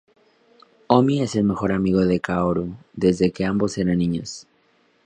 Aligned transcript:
Omi 0.89 1.21
es 1.21 1.35
el 1.35 1.43
mejor 1.43 1.71
amigo 1.71 2.03
de 2.07 2.19
Kaoru 2.19 2.73
desde 2.93 3.31
que 3.31 3.45
ambos 3.45 3.77
eran 3.77 3.99
niños. 3.99 4.47